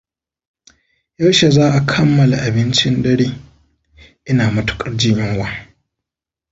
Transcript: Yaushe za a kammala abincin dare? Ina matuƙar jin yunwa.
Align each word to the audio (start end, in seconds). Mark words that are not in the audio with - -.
Yaushe 1.19 1.47
za 1.55 1.65
a 1.73 1.79
kammala 1.85 2.37
abincin 2.45 3.03
dare? 3.03 3.27
Ina 4.25 4.51
matuƙar 4.51 4.97
jin 4.97 5.17
yunwa. 5.17 5.49